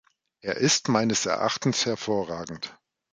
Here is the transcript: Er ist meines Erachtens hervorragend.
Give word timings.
Er 0.43 0.57
ist 0.57 0.87
meines 0.89 1.27
Erachtens 1.27 1.85
hervorragend. 1.85 2.75